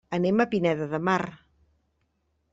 Anem 0.17 0.39
a 0.39 0.47
Pineda 0.53 0.87
de 0.95 1.01
Mar. 1.11 1.19